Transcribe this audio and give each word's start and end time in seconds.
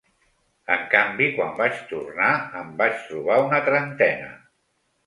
En 0.75 0.87
canvi, 0.93 1.27
quan 1.35 1.53
vaig 1.61 1.83
tornar, 1.93 2.33
en 2.63 2.75
vaig 2.83 3.07
trobar 3.07 3.41
una 3.47 3.65
trentena. 3.71 4.35